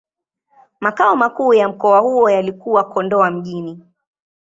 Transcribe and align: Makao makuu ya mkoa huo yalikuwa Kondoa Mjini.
Makao 0.79 1.15
makuu 1.15 1.53
ya 1.53 1.69
mkoa 1.69 1.99
huo 1.99 2.29
yalikuwa 2.29 2.83
Kondoa 2.83 3.31
Mjini. 3.31 3.83